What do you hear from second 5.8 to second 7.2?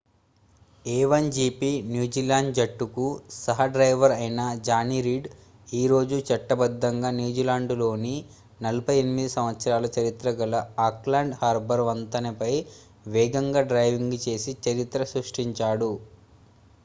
రోజు చట్టబద్దంగా